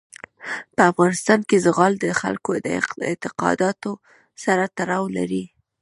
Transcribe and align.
په 0.75 0.81
افغانستان 0.91 1.39
کې 1.47 1.55
زغال 1.65 1.93
د 1.99 2.05
خلکو 2.21 2.51
د 2.65 2.67
اعتقاداتو 3.09 3.91
سره 4.43 4.63
تړاو 4.77 5.05
لري. 5.17 5.43